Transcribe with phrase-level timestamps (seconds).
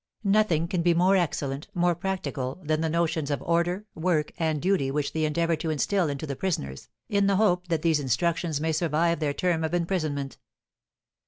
[0.23, 4.89] Nothing can be more excellent, more practical, than the notions of order, work, and duty
[4.89, 8.71] which they endeavour to instil into the prisoners, in the hope that these instructions may
[8.71, 10.39] survive their term of imprisonment.